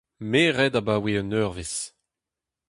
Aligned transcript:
Me 0.29 0.41
'red 0.51 0.73
abaoe 0.79 1.13
un 1.21 1.33
eurvezh. 1.39 1.79